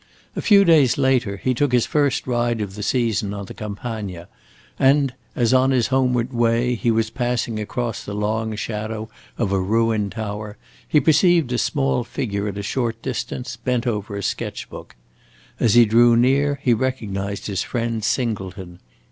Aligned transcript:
A 0.35 0.41
few 0.41 0.65
days 0.65 0.97
later 0.97 1.37
he 1.37 1.53
took 1.53 1.71
his 1.71 1.85
first 1.85 2.25
ride 2.25 2.59
of 2.59 2.73
the 2.73 2.81
season 2.81 3.35
on 3.35 3.45
the 3.45 3.53
Campagna, 3.53 4.27
and 4.79 5.13
as, 5.35 5.53
on 5.53 5.69
his 5.69 5.89
homeward 5.89 6.33
way, 6.33 6.73
he 6.73 6.89
was 6.89 7.11
passing 7.11 7.59
across 7.59 8.03
the 8.03 8.15
long 8.15 8.55
shadow 8.55 9.09
of 9.37 9.51
a 9.51 9.59
ruined 9.61 10.13
tower, 10.13 10.57
he 10.87 10.99
perceived 10.99 11.51
a 11.53 11.59
small 11.59 12.03
figure 12.03 12.47
at 12.47 12.57
a 12.57 12.63
short 12.63 12.99
distance, 13.03 13.57
bent 13.57 13.85
over 13.85 14.15
a 14.15 14.23
sketch 14.23 14.71
book. 14.71 14.95
As 15.59 15.75
he 15.75 15.85
drew 15.85 16.17
near, 16.17 16.59
he 16.63 16.73
recognized 16.73 17.45
his 17.45 17.61
friend 17.61 18.03
Singleton. 18.03 18.79